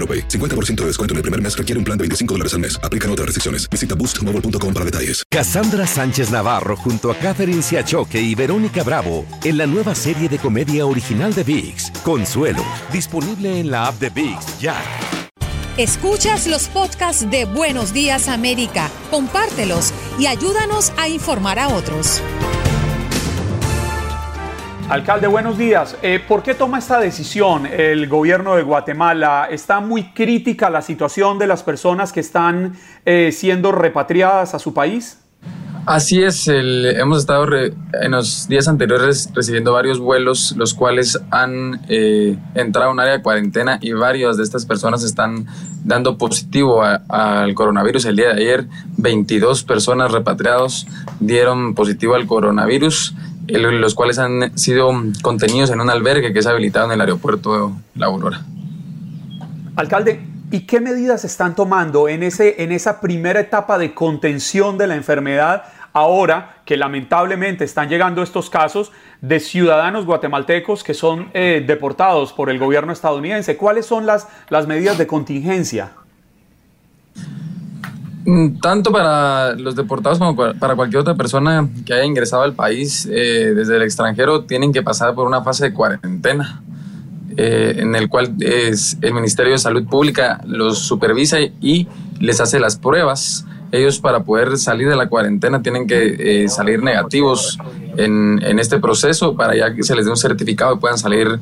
[0.00, 0.28] AroPay.
[0.28, 2.80] 50% de descuento en el primer mes requiere un plan de 25 dólares al mes.
[2.82, 3.68] Aplican otras restricciones.
[3.68, 5.22] Visita boostmobile.com para detalles.
[5.30, 10.38] Cassandra Sánchez Navarro junto a Catherine Siachoque y Verónica Bravo en la nueva serie de
[10.38, 14.76] comedia original de VIX, Consuelo, disponible en la app de VIX ya.
[15.76, 22.20] Escuchas los podcasts de Buenos Días América, compártelos y ayúdanos a informar a otros.
[24.90, 25.96] Alcalde, buenos días.
[26.02, 29.46] Eh, ¿Por qué toma esta decisión el gobierno de Guatemala?
[29.48, 32.72] ¿Está muy crítica la situación de las personas que están
[33.06, 35.18] eh, siendo repatriadas a su país?
[35.86, 42.36] Así es, hemos estado en los días anteriores recibiendo varios vuelos, los cuales han eh,
[42.54, 45.46] entrado a un área de cuarentena y varias de estas personas están
[45.84, 48.06] dando positivo al coronavirus.
[48.06, 48.66] El día de ayer,
[48.98, 50.86] 22 personas repatriados
[51.20, 53.14] dieron positivo al coronavirus
[53.58, 54.90] los cuales han sido
[55.22, 58.42] contenidos en un albergue que es habilitado en el aeropuerto La Aurora.
[59.76, 64.86] Alcalde, ¿y qué medidas están tomando en, ese, en esa primera etapa de contención de
[64.86, 71.64] la enfermedad ahora que lamentablemente están llegando estos casos de ciudadanos guatemaltecos que son eh,
[71.66, 73.56] deportados por el gobierno estadounidense?
[73.56, 75.92] ¿Cuáles son las, las medidas de contingencia?
[78.24, 83.08] Mm, tanto para los deportados como para cualquier otra persona que haya ingresado al país
[83.10, 86.62] eh, desde el extranjero, tienen que pasar por una fase de cuarentena,
[87.36, 91.88] eh, en el cual es, el Ministerio de Salud Pública los supervisa y
[92.18, 93.46] les hace las pruebas.
[93.72, 97.56] Ellos para poder salir de la cuarentena tienen que eh, salir negativos
[97.96, 101.38] en, en, este proceso para ya que se les dé un certificado y puedan salir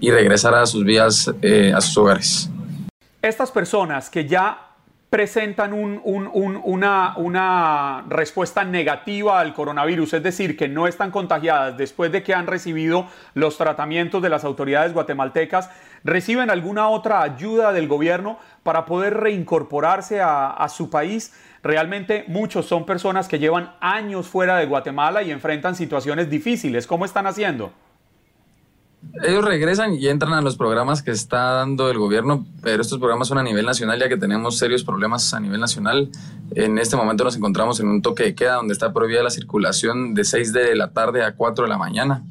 [0.00, 1.32] y regresar a sus vías,
[1.74, 2.50] a sus hogares.
[3.22, 4.71] Estas personas que ya
[5.12, 7.12] presentan una,
[8.08, 13.08] respuesta negativa al coronavirus, es decir, que no están contagiadas después de que han recibido
[13.34, 15.68] los tratamientos de las autoridades guatemaltecas,
[16.02, 21.34] reciben alguna otra ayuda del gobierno para poder reincorporarse a, a su país.
[21.62, 26.86] Realmente muchos son personas que llevan años fuera de Guatemala y enfrentan situaciones difíciles.
[26.86, 27.74] ¿Cómo están haciendo?
[29.24, 33.28] Ellos regresan y entran a los programas que está dando el gobierno, pero estos programas
[33.28, 36.10] son a nivel nacional, ya que tenemos serios problemas a nivel nacional.
[36.54, 40.14] En este momento nos encontramos en un toque de queda donde está prohibida la circulación
[40.14, 42.24] de 6 de la tarde a 4 de la mañana.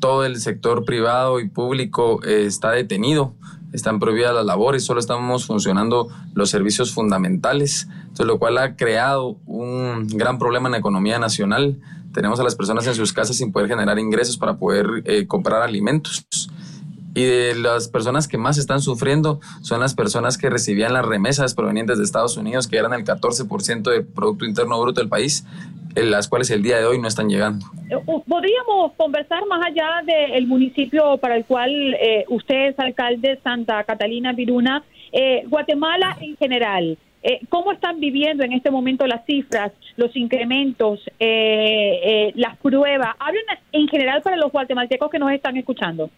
[0.00, 3.34] Todo el sector privado y público eh, está detenido,
[3.76, 9.36] están prohibidas las labores, solo estamos funcionando los servicios fundamentales, entonces, lo cual ha creado
[9.46, 11.78] un gran problema en la economía nacional
[12.16, 15.60] tenemos a las personas en sus casas sin poder generar ingresos para poder eh, comprar
[15.60, 16.26] alimentos.
[17.16, 21.54] Y de las personas que más están sufriendo son las personas que recibían las remesas
[21.54, 25.44] provenientes de Estados Unidos, que eran el 14% del Producto Interno Bruto del país,
[25.96, 27.66] en las cuales el día de hoy no están llegando.
[27.90, 27.96] Eh,
[28.28, 34.32] podríamos conversar más allá del municipio para el cual eh, usted es alcalde, Santa Catalina
[34.32, 34.84] Viruna,
[35.48, 36.98] Guatemala en general.
[37.28, 43.16] Eh, ¿Cómo están viviendo en este momento las cifras, los incrementos, eh, eh, las pruebas?
[43.18, 43.42] Hablen
[43.72, 46.08] en general para los guatemaltecos que nos están escuchando.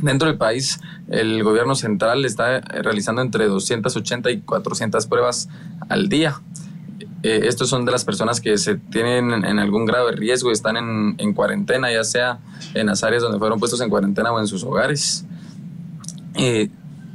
[0.00, 5.48] Dentro del país, el gobierno central está realizando entre 280 y 400 pruebas
[5.88, 6.40] al día.
[7.22, 10.76] estos son de las personas que se tienen en algún grado de riesgo y están
[10.76, 12.38] en, en, cuarentena, ya sea
[12.74, 15.24] en las áreas donde fueron puestos en cuarentena o en sus hogares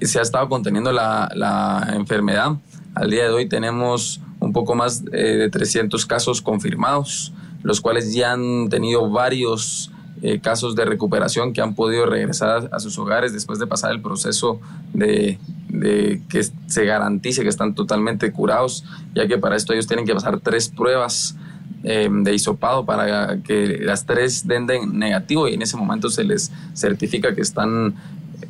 [0.08, 2.58] se ha estado conteniendo la, la enfermedad
[2.96, 8.14] Al día de hoy tenemos un poco más eh, de 300 casos confirmados, los cuales
[8.14, 13.34] ya han tenido varios eh, casos de recuperación que han podido regresar a sus hogares
[13.34, 14.60] después de pasar el proceso
[14.94, 15.40] de,
[15.70, 18.84] de, que se garantice que están totalmente curados,
[19.16, 21.36] ya que para esto ellos tienen que pasar tres pruebas
[21.84, 26.52] eh, de hisopado para que las tres den negativo y en ese momento se les
[26.74, 27.96] certifica que están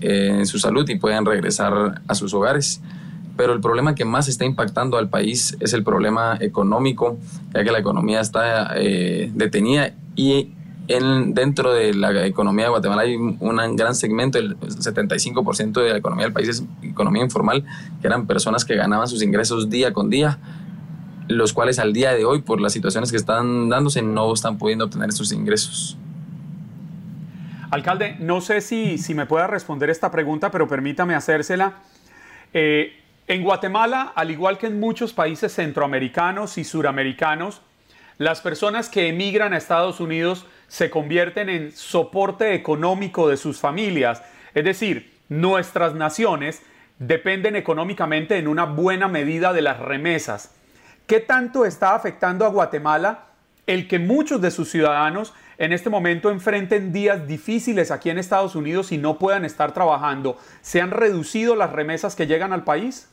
[0.02, 2.82] en su salud y pueden regresar a sus hogares.
[3.40, 7.18] Pero el problema que más está impactando al país es el problema económico,
[7.54, 10.50] ya que la economía está eh, detenida y
[10.90, 15.98] en, dentro de la economía de Guatemala hay un gran segmento, el 75% de la
[15.98, 17.64] economía del país es economía informal,
[18.02, 20.40] que eran personas que ganaban sus ingresos día con día,
[21.28, 24.86] los cuales al día de hoy, por las situaciones que están dándose, no están pudiendo
[24.86, 25.96] obtener estos ingresos.
[27.70, 31.74] Alcalde, no sé si, si me pueda responder esta pregunta, pero permítame hacérsela.
[32.52, 37.62] Eh, en Guatemala, al igual que en muchos países centroamericanos y suramericanos,
[38.18, 44.24] las personas que emigran a Estados Unidos se convierten en soporte económico de sus familias.
[44.54, 46.62] Es decir, nuestras naciones
[47.00, 50.52] dependen económicamente en una buena medida de las remesas.
[51.08, 53.26] ¿Qué tanto está afectando a Guatemala
[53.68, 58.56] el que muchos de sus ciudadanos en este momento enfrenten días difíciles aquí en Estados
[58.56, 60.38] Unidos y no puedan estar trabajando?
[60.62, 63.10] ¿Se han reducido las remesas que llegan al país?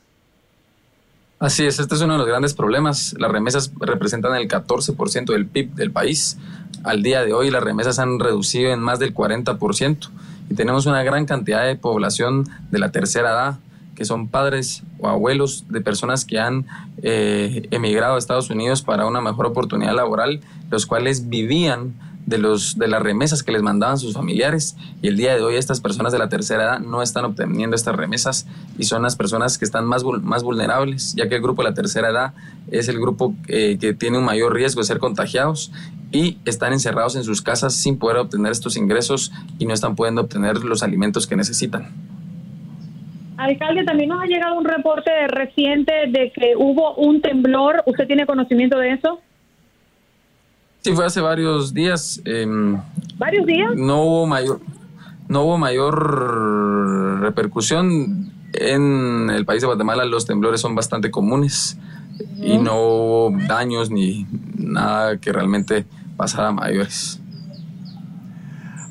[1.38, 3.14] Así es, este es uno de los grandes problemas.
[3.18, 6.38] Las remesas representan el 14% del PIB del país.
[6.86, 10.08] Al día de hoy las remesas han reducido en más del 40%
[10.48, 13.58] y tenemos una gran cantidad de población de la tercera edad,
[13.96, 16.64] que son padres o abuelos de personas que han
[17.02, 21.94] eh, emigrado a Estados Unidos para una mejor oportunidad laboral, los cuales vivían
[22.26, 24.76] de, los, de las remesas que les mandaban sus familiares.
[25.00, 27.96] Y el día de hoy estas personas de la tercera edad no están obteniendo estas
[27.96, 28.46] remesas
[28.78, 31.74] y son las personas que están más, más vulnerables, ya que el grupo de la
[31.74, 32.34] tercera edad
[32.70, 35.72] es el grupo eh, que tiene un mayor riesgo de ser contagiados
[36.12, 40.22] y están encerrados en sus casas sin poder obtener estos ingresos y no están pudiendo
[40.22, 41.88] obtener los alimentos que necesitan.
[43.36, 47.82] Alcalde, también nos ha llegado un reporte reciente de que hubo un temblor.
[47.86, 49.20] ¿Usted tiene conocimiento de eso?
[50.80, 52.22] Sí, fue hace varios días.
[52.24, 52.80] Em,
[53.18, 53.74] ¿Varios días?
[53.74, 54.60] No hubo mayor,
[55.28, 58.32] no hubo mayor repercusión.
[58.54, 61.78] En el país de Guatemala los temblores son bastante comunes
[62.40, 64.26] y no hubo daños ni
[64.66, 65.84] nada que realmente
[66.16, 67.20] pasara a mayores.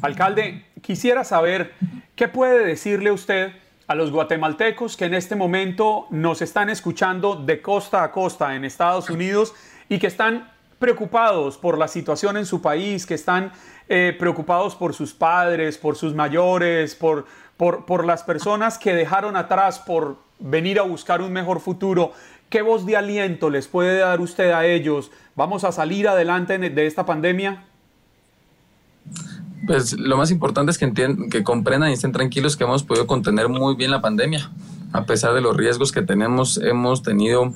[0.02, 1.74] Alcalde, quisiera saber
[2.16, 3.54] qué puede decirle usted
[3.88, 8.66] a los guatemaltecos que en este momento nos están escuchando de costa a costa en
[8.66, 9.54] Estados Unidos
[9.90, 13.52] y que están preocupados por la situación en su país, que están
[13.88, 17.26] eh, preocupados por sus padres, por sus mayores, por,
[17.58, 22.12] por, las personas que dejaron atrás por venir a buscar un mejor futuro.
[22.50, 25.12] ¿Qué voz de aliento les puede dar usted a ellos?
[25.36, 27.64] ¿Vamos a salir adelante de esta pandemia?
[29.66, 30.92] Pues lo más importante es que,
[31.30, 34.52] que comprendan y estén tranquilos que hemos podido contener muy bien la pandemia.
[34.94, 37.52] A pesar de los riesgos que tenemos, hemos tenido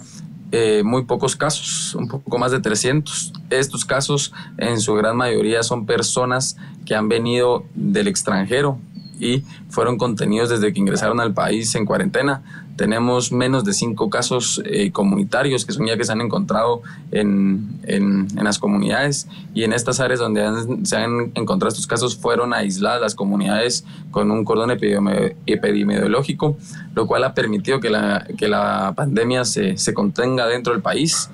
[0.51, 3.33] eh, muy pocos casos, un poco más de 300.
[3.51, 8.79] Estos casos en su gran mayoría son personas que han venido del extranjero
[9.19, 12.41] y fueron contenidos desde que ingresaron al país en cuarentena.
[12.75, 17.67] Tenemos menos de cinco casos eh, comunitarios que son ya que se han encontrado en,
[17.83, 20.47] en, las comunidades y en estas áreas donde
[20.83, 26.57] se han encontrado estos casos fueron aisladas las comunidades con un cordón epidemiológico,
[26.95, 31.29] lo cual ha permitido que la, que la pandemia se, se contenga dentro del país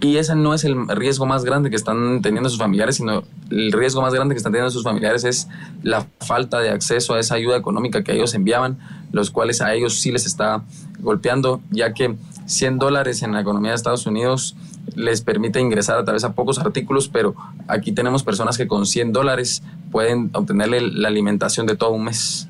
[0.00, 3.70] y ese no es el riesgo más grande que están teniendo sus familiares, sino el
[3.72, 5.48] riesgo más grande que están teniendo sus familiares es
[5.82, 8.78] la falta de acceso a esa ayuda económica que ellos enviaban,
[9.12, 10.62] los cuales a ellos sí les está
[11.00, 12.16] golpeando, ya que
[12.46, 14.56] 100 dólares en la economía de Estados Unidos
[14.94, 17.34] les permite ingresar a través de pocos artículos, pero
[17.68, 22.48] aquí tenemos personas que con 100 dólares pueden obtenerle la alimentación de todo un mes.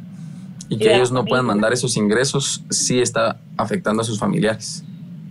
[0.69, 4.85] Y que ellos no puedan mandar esos ingresos sí está afectando a sus familiares.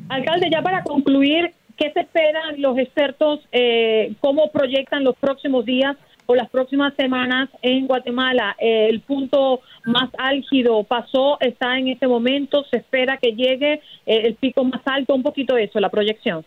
[0.10, 3.40] Alcalde, ya para concluir, ¿Qué se esperan los expertos?
[3.54, 5.96] Eh, ¿Cómo proyectan los próximos días
[6.26, 8.54] o las próximas semanas en Guatemala?
[8.60, 14.22] Eh, el punto más álgido pasó, está en este momento, se espera que llegue eh,
[14.26, 16.44] el pico más alto, un poquito eso, la proyección.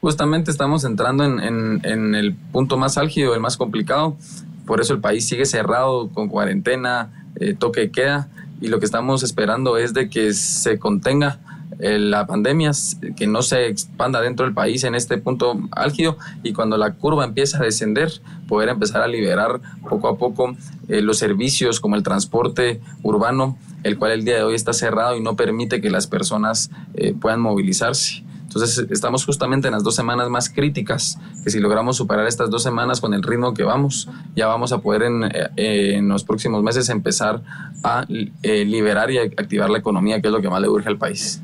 [0.00, 4.16] Justamente estamos entrando en, en el punto más álgido, el más complicado,
[4.64, 7.26] por eso el país sigue cerrado con cuarentena,
[7.58, 8.28] toque de queda,
[8.60, 12.72] y lo que estamos esperando es de que se contenga eh, la pandemia,
[13.16, 17.24] que no se expanda dentro del país en este punto álgido y cuando la curva
[17.24, 18.12] empieza a descender,
[18.48, 20.56] poder empezar a liberar poco a poco
[20.88, 25.16] eh, los servicios como el transporte urbano el cual el día de hoy está cerrado
[25.16, 28.24] y no permite que las personas eh, puedan movilizarse.
[28.42, 32.62] Entonces estamos justamente en las dos semanas más críticas, que si logramos superar estas dos
[32.62, 36.62] semanas con el ritmo que vamos, ya vamos a poder en, eh, en los próximos
[36.62, 37.42] meses empezar
[37.82, 38.04] a
[38.42, 41.40] eh, liberar y activar la economía, que es lo que más le urge al país.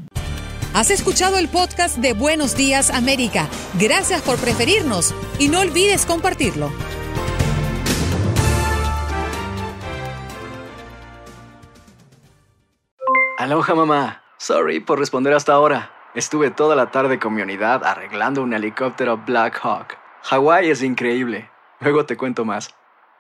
[0.75, 3.49] Has escuchado el podcast de Buenos Días América.
[3.79, 6.71] Gracias por preferirnos y no olvides compartirlo.
[13.39, 14.23] Aloha mamá.
[14.39, 15.91] Sorry por responder hasta ahora.
[16.15, 19.97] Estuve toda la tarde con mi unidad arreglando un helicóptero Black Hawk.
[20.23, 21.51] Hawái es increíble.
[21.81, 22.71] Luego te cuento más.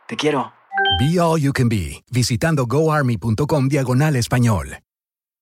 [0.06, 0.52] Te quiero.
[0.98, 4.78] Be All You Can Be, visitando goarmy.com diagonal español.